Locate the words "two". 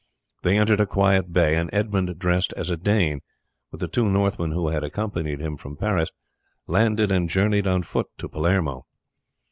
3.87-4.09